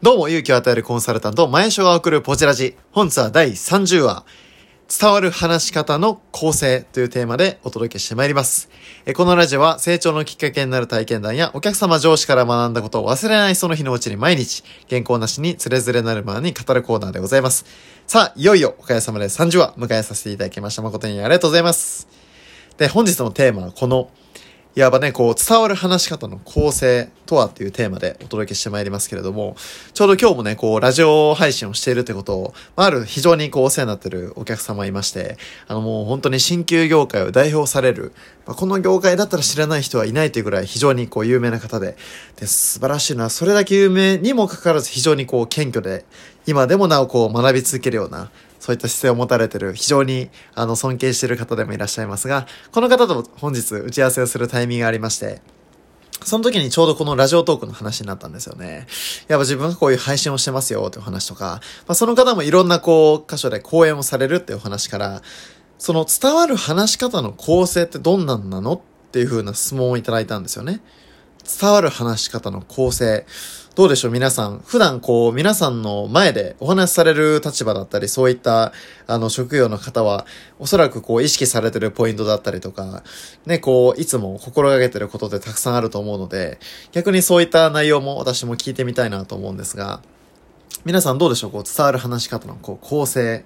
[0.00, 2.76] どうも、勇気を与えるコンサルタント、前所が送るポチラジ。
[2.92, 4.24] 本日は第30話、
[4.88, 8.70] 伝わる話し方の構成というテーマでお届けしてまいります。
[9.16, 17.64] このラジオは成長のきっかけになる体験談やお客様上司から学んだことを忘れないその日のうちに毎日、原稿なしにつれづれなるままに語るコーナーでございます。
[18.06, 20.82] さあ、いよいよおかげさまで30話迎えさせていただきました。
[20.82, 22.06] 誠にありがとうございます。
[22.76, 24.12] で、本日のテーマはこの
[24.76, 29.56] いわばね、こう、伝わる話し方の構成とはっていうテーマでお届けしてまいりますけれども、
[29.92, 35.36] ちょうど今日もね、こう、ラジオ配信をしているってことを、まあ、ある非常にこう、お世話になってるお客様いまして、
[35.66, 38.12] あのもう本当に新旧業界を代表される、
[38.46, 41.96] まあ、この業界だったら知らない人はいないというぐらい非常にこう、有名な方で、
[42.36, 46.04] で、素晴らしいのは、それだけ有名にもかかわらず非常にこう、謙虚で、
[46.46, 55.40] 今でもなおこう、学び続けるような、そういった姿勢を持たれてる、非常に、あの、尊敬してる方でもいらっしゃいますが、この方と本日打ち合わせをするタイミングがありまして、
[56.24, 58.86] その時にちょうどこのラジオトークの話になったんですよね。
[59.28, 65.22] やっぱ自分がこういう配信をしてますよっていう話とか、まあ、その方もいろんなこう、箇所で講演をされるっていう話から、
[65.78, 68.80] その伝わる話し方の構成ってどんなんなのっ
[69.12, 70.80] ていう風な質問をいただいたんですよね。
[71.48, 73.24] 伝わる話し方の構成。
[73.74, 74.58] どうでしょう皆さん。
[74.66, 78.72] 普段こう、皆さんの前でお話しされる立場だったり、そういった、
[79.06, 80.26] あの、職業の方は、
[80.58, 83.04] おそらくこう、意識されてるポイントだったりとか、
[83.46, 86.58] ね、こう、いつも心がけてることってたくさんあると思うので、
[86.90, 90.02] 逆にそういった内容も私も聞いてみたいなと思うんですが、
[90.84, 93.44] 皆さんどうでしょうこう、伝わる話し方のこう、構成。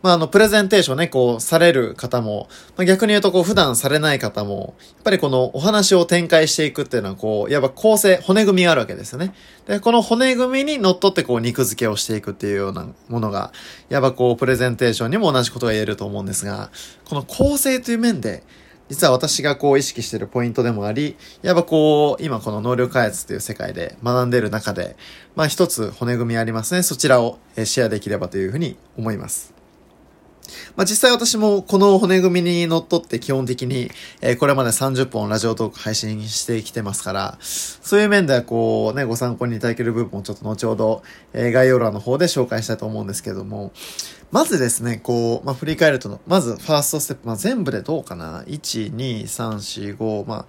[0.00, 9.34] まあ、あの、プレゼンテーションね、こう、される方も、まあ、逆に言うと、こう、普段されない方も、やっぱりこのお話を展開していくっていうのは、こう、いわば構成、骨組みがあるわけですよね。
[9.66, 13.52] で、この骨組みに乗っ取って、こう、肉付けをしていくっていうようなものが、
[13.90, 16.70] いわばこう、プレゼンテーションにも同じことが言えると思うんですが、
[17.04, 18.44] この構成という面で、
[18.88, 24.96] 実は私がこう意識しているポイントでもあり、やっぱこう、今この能力開発という世界で学んでいる中で、
[25.36, 26.82] まあ一つ骨組みありますね。
[26.82, 29.57] そちらをシェアできればというふうに思います。
[30.76, 43.72] まあ、実際私もこの骨組みにのっとって基本的に、え、これまで30本ラジオトーク配信してきてますから、そういう面ではこうね、ご参考にいただける部分をちょっと後ほど、え、概要欄の方で紹介したいと思うんですけども、
[44.30, 50.46] まずですね、こう、まあ、振り返ると、まずファーストステップ、まあ、全部でどうかな ?1、2、3、4、5、まあ、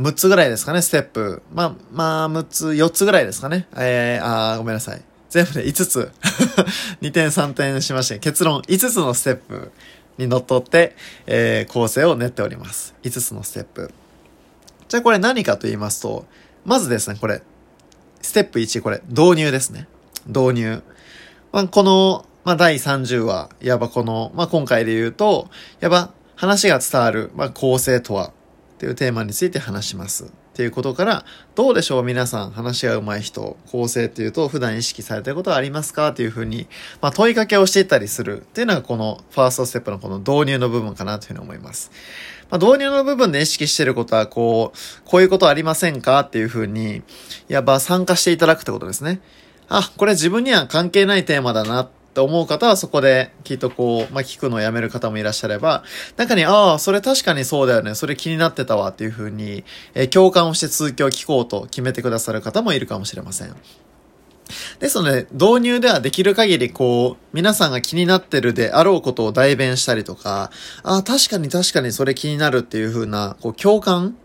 [0.00, 1.42] 6つぐらいですかね、ステップ。
[1.52, 3.66] まあ、まあ、6つ、4つぐらいですかね。
[3.76, 5.02] えー、あごめんなさい。
[5.30, 6.12] 全部で5つ
[7.00, 9.72] 2点3点しまして、結論5つのステップ
[10.18, 10.96] にのっとって、
[11.26, 12.94] えー、構成を練っております。
[13.04, 13.92] 5つのステップ。
[14.88, 16.26] じゃあこれ何かと言いますと、
[16.64, 17.42] まずですね、これ、
[18.20, 19.86] ステップ1、これ、導入ですね。
[20.26, 20.82] 導入。
[21.52, 25.48] まあ、この、まあ、第30話、いわばこの、まあ、今回で言うと、
[25.80, 28.32] いわば話が伝わる、まあ、構成とは、
[28.80, 30.24] っていうテーマについて話します。
[30.24, 32.02] っていうことから、どうでしょう？
[32.02, 36.08] 皆さん、話が上手い人、構成っていうと普段意識されてることはありますか？
[36.08, 36.66] っていうふうに、
[37.02, 41.18] まあ問いかけをしていったりするっていうのがこのファーストステップのこの導入の部分かな？
[41.18, 41.90] というふうに思います。
[42.48, 46.20] まあ、導入の部分で意識してることは、こう、こういうことありませんか？
[46.20, 47.02] っていうふうに、
[47.50, 49.20] いわば参加していただくってことですね。
[49.68, 55.84] あ、これ自分には関係ないテーマだなっって思う方はそこできっとこう、まあ、聞くのをやめる方もいらっしゃれば、
[56.16, 63.54] 中に、ああ、それ確かにそうだよね、それ気になってたわっていうふうに、えー、共感をして続きを聞こうと決めてくださる方もいるかもしれません。
[64.80, 70.50] ですので、導入ではできる限りこう、皆さんが気になってるであろうことを代弁したりとか、
[70.82, 74.16] ああ、確かに確かにそれ気になるっていう風な、こう、共感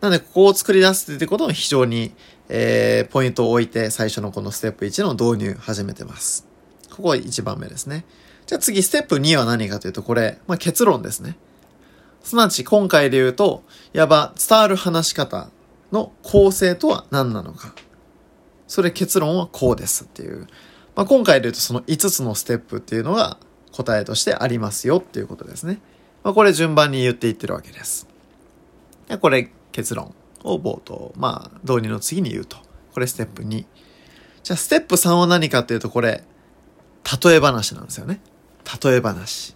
[0.00, 2.12] なので、ここを作り出すってことも非常に、
[2.50, 6.49] えー、ポイントを置いて、最初のこのステップ1の導入始めてます。
[7.00, 8.04] ここが1番目ですね。
[8.46, 11.36] じゃあ次、ステップ2は何かというと、これ、まあ、結論ですね。
[12.22, 15.48] すなわち、今回で言うと、やば、伝わる話し方
[15.92, 17.74] の構成とは何なのか。
[18.68, 20.46] それ結論はこうですっていう。
[20.94, 23.38] まあ、今回で言うとその5つのステップっていうのが
[23.72, 25.80] 答えとしてありますよっていうことですね。
[26.22, 28.06] まあ、これ順番に言っていってるわけです。
[29.08, 32.58] でこれ結論を冒頭、まあ導入の次に言うと。
[32.92, 33.64] これステップ2。
[34.42, 36.24] じゃあステップ3は何かっていうとこれ
[37.22, 38.20] 例え話なんですよね。
[38.82, 39.54] 例え話。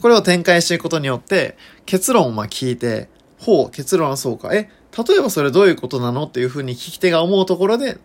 [0.00, 1.56] これを展開していくことによって、
[1.86, 3.08] 結論をま聞いて、
[3.38, 4.54] ほう、結論はそうか。
[4.54, 4.70] え、
[5.06, 7.98] 例えばそれどういうことなのっていうふうに聞き手が思うところで、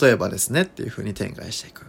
[0.00, 1.86] 例えばですねっていうふうに展開していく。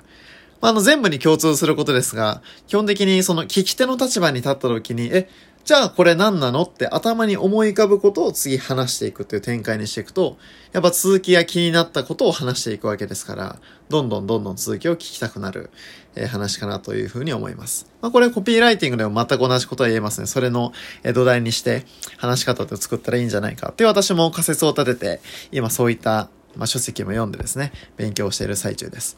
[0.62, 5.30] まあ、あの、全部に共通することですが、基本的にその聞き手の立場に立った時に、え、
[5.70, 6.64] じゃあこれ何なの？
[6.64, 10.40] って頭に思い浮かぶことを次話していくっていう展開にしていくと、
[10.72, 15.70] やっぱ続きが気になったことを話していくわけですから、どんどんどんどん続きを聞きたくなる、
[16.16, 17.86] えー、話かなというふうに思います。
[18.02, 20.26] まあこれコピーライティングでも全く同じことは言えますね。
[20.26, 20.74] それの、
[21.04, 21.86] え土台にして
[22.18, 25.22] 話し方って作ったらいいんじゃないかって私も仮説を立てて、
[25.52, 29.18] 今そういったまあ、書籍も読んでですね、勉強している最中です。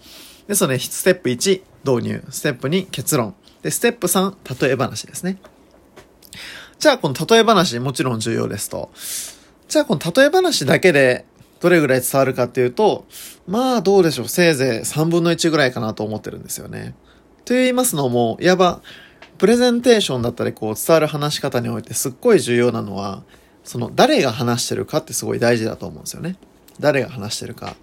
[0.49, 2.23] で、その、ね、ステップ1、導入。
[2.29, 3.35] ステップ2、結論。
[3.61, 5.37] で、ステップ3、例え話ですね。
[6.81, 8.89] じゃあ、この例え話、もちろん重要ですと。
[9.67, 11.25] じゃあ、この例え話だけで、
[11.59, 13.05] どれぐらい伝わるかっていうと、
[13.45, 14.27] まあ、どうでしょう。
[14.27, 16.95] せいぜい3分の1ぐらいかなと思ってるんですよね。
[17.45, 18.81] と言いますのも、いわば、
[19.37, 23.21] プレゼンテーションだったり、こう、伝わる話し方においてすっごい重要なのは、
[23.63, 26.35] その、誰が話してるかってすごい大事だと思うんですよね。
[26.79, 27.75] 誰が話してるか。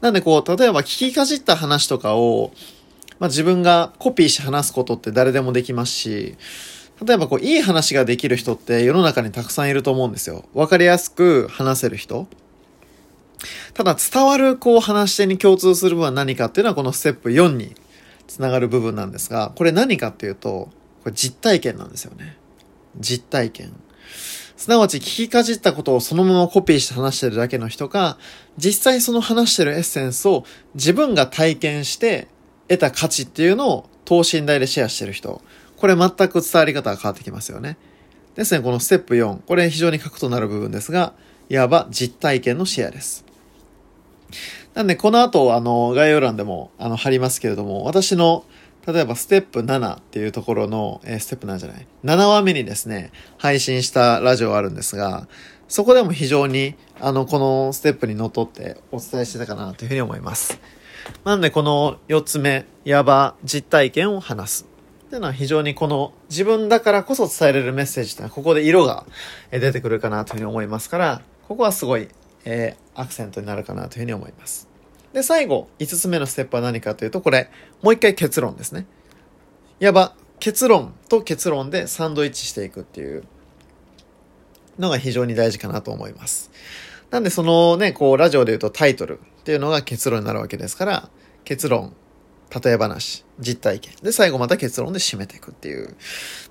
[0.00, 2.52] なんでこう、例えば聞きかじった話とかを、
[3.18, 6.36] まあ、自分がコピーして話すことって誰でもできますし、
[7.04, 10.44] 例えばこう、いい話ができる人って世の中にたくさんいると思うんですよ。
[10.54, 12.26] わかりやすく話せる人。
[13.74, 17.74] ただ伝わるこう話し手に共通する部分は何かっていうのはこのステップ4に
[18.26, 20.70] つながる部分なんですが、これ何かっていうと、
[21.02, 22.36] これ実体験なんですよね。
[22.98, 23.72] 実体験。
[24.56, 28.16] すなわち聞きかじったことをそのままコピーして話してるだけの人が、
[28.56, 30.44] 実際その話してるエッセンスを
[30.74, 32.28] 自分が体験して
[32.68, 35.42] 得た価値っていうのを等身大でシェアしてる人。
[35.76, 37.76] これ全く伝わり方が変わってきますよね。
[38.34, 39.40] ですね、このステップ4。
[39.46, 41.14] これ非常に核となる部分ですが、
[41.48, 43.24] いわば実体験のシェアです。
[44.74, 48.44] なんで、この後、あの、概要欄でも、あの、貼りますけれども、私の、
[48.86, 55.28] 例えば、ステップ7っていうところの、えー、ステップ7じゃない、7話目にですね、配信したラジオあるんですが、
[55.66, 60.60] そこでも非常に、あの、このステップにのっとってお伝えしてたかなというふうに思います。
[61.24, 64.75] なんで、この4つ目、いわば実体験を話す。
[65.16, 69.06] っていうのは非常にこの自分だからこそ伝えれるメッセージっていうのはここで色が
[69.50, 72.08] 出てくるかなというふうに思いますから、ここはすごい
[72.46, 74.68] えー、アクセントになるかなというふうに思います。
[75.12, 77.50] で、最後、5つ目のステップは何かというと、これ、
[77.82, 78.86] もう一回結論ですね。
[79.80, 83.24] いわば、結論と結論でサンドイッチしていくっていう
[84.78, 86.52] のが非常に大事かなと思います。
[87.10, 91.08] なんで、そのね、こう、ラジオで言うとタイトルっていうのが結論になるわけですから、
[91.44, 91.94] 結論、
[92.54, 93.94] 例え話、実体験。
[94.02, 95.96] で、最後また結論で締めていくっていう。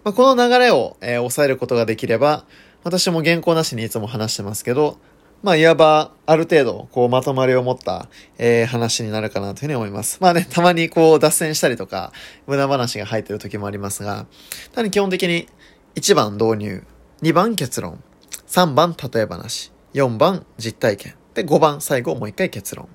[0.04, 2.46] まあ、この流れを、えー、抑えることができれば、
[2.84, 5.00] 私も原稿なしにいつも話してますけど、
[5.42, 10.18] まあ、いわば、ある程度、こう、まとまりを持った、えー、話になるかなというふうに思います。
[10.20, 12.12] まあね、たまにこう、脱線したりとか、
[12.48, 14.26] 無駄話が入ってる時もありますが、
[14.74, 15.48] ただ基本的に、
[15.96, 16.84] 1番導入、
[17.22, 18.04] 2番結論、
[18.48, 22.90] 3番例え話、4番実体験、で、5番最後もう一回結論。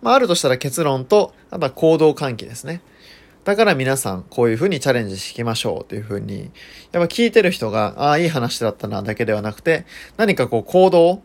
[0.00, 2.82] まあ、あるとしたら結論と、あとは行動喚起ですね。
[3.44, 6.50] だから皆さん、こういうふうにチャレンジしていきましょうというふうに、やっ
[6.92, 9.84] ぱ聞いてる人が、ああ、いい話だったな、だけではなくて、
[10.16, 11.22] 何かこう行動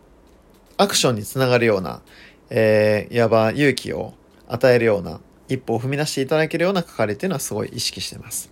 [0.78, 2.02] アクションにつながるような、
[2.50, 4.14] えー、いわば勇気を
[4.48, 8.52] 与えるような、一歩を踏み出していただけるような係っていうのはすごい意識してます。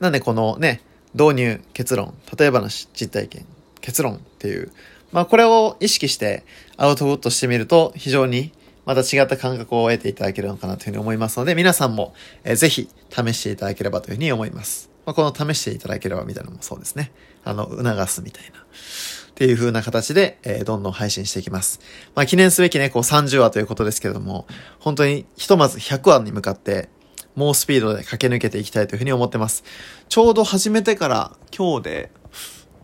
[0.00, 0.80] なんでこのね、
[1.14, 3.46] 導入、結論、例え話、実体験、
[3.80, 4.72] 結論っていう、
[5.12, 6.44] まあこれを意識して
[6.76, 8.52] アウトプットしてみると非常に
[8.88, 14.90] また違った感覚を得ていただけるのかなというふうに思いますので、皆さんも、えー、ぜひ試していただければというふうに思います。
[15.04, 17.12] まあ、この試していただければみたいなのもそうですね。
[17.44, 18.60] あの、促すみたいな。
[18.60, 21.80] っていう風な形で、えー、どんどん配信していきます。
[22.14, 24.46] まあ、記念すべきね、こう30話ということですけれども、
[24.78, 26.88] 本当にひとまず100話に向かって、
[27.36, 29.64] 猛スピードで駆け抜けていきたいというふうに思ってます。
[30.08, 32.10] ちょうど始めてから今日で、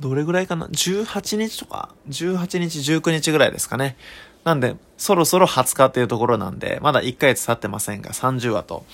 [0.01, 3.97] どれぐらいかな ?18 日とか ?18 日、19日ぐらいですかね。
[4.45, 8.85] なんで、そろそろ20日っていうところなんで、まだ1ヶ月経ってませんが、30話と、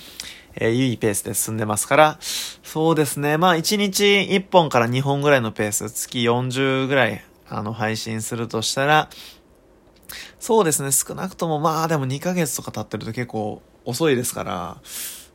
[0.55, 3.37] えー、いいペースで進んでますから、そうですね。
[3.37, 9.11] まあ、1日1本から2本ぐらいのペース、月40ぐらいあの、配信するとしたら、
[10.39, 14.77] そうですね、少なくともまあでも2ヶ月とか経ってると結構遅いですから、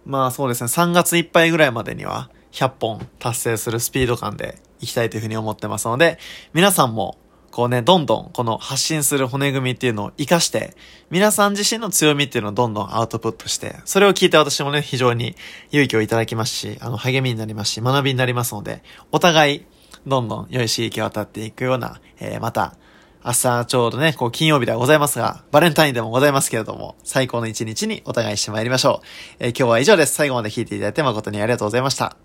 [0.05, 6.17] まあそうですね、3月いっぱいぐらいまでには100本達成するスピード感でいきたいというふうに思ってますので、
[6.53, 7.17] 皆さんも
[7.55, 10.75] こうね、どんどんこの発信する骨組みっていうのを活かして、
[11.09, 15.37] 皆さん自身の強みっていうのをどんどんアウトプットして、それを聞いて私もね、非常に
[15.71, 18.83] 勇気をいただきますし、あの、励みになりますし、学びになりますので、
[19.13, 19.65] お互い
[20.05, 22.75] どんどん良い刺激を与っていくような、えー、また、
[23.23, 29.05] 明日ちょうどね、こう金曜日ではございますが、バレンタインでもございますけれども、最高の一日にお互いしてまいりましょう。
[29.39, 30.13] えー、今日は以上です。
[30.13, 32.17] 最後まで聞いていただいて誠にありがとうございました。